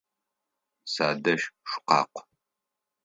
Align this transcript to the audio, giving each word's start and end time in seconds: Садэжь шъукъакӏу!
Садэжь 0.93 1.47
шъукъакӏу! 1.69 2.21